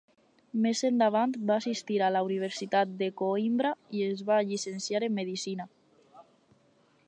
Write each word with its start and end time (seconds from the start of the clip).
Més 0.61 0.79
endavant 0.87 1.35
va 1.49 1.57
assistir 1.63 1.99
a 2.05 2.07
la 2.15 2.23
Universitat 2.29 2.95
de 3.03 3.11
Coïmbra 3.23 3.75
i 3.99 4.03
es 4.09 4.27
va 4.31 4.41
llicenciar 4.49 5.07
en 5.09 5.17
medicina. 5.21 5.69